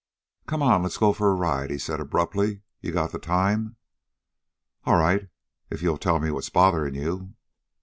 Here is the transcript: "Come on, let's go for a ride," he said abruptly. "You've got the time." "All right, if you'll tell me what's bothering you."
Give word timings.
"Come 0.47 0.63
on, 0.63 0.81
let's 0.81 0.97
go 0.97 1.13
for 1.13 1.29
a 1.29 1.35
ride," 1.35 1.69
he 1.69 1.77
said 1.77 1.99
abruptly. 1.99 2.61
"You've 2.81 2.95
got 2.95 3.11
the 3.11 3.19
time." 3.19 3.75
"All 4.83 4.95
right, 4.97 5.29
if 5.69 5.83
you'll 5.83 5.99
tell 5.99 6.17
me 6.19 6.31
what's 6.31 6.49
bothering 6.49 6.95
you." 6.95 7.35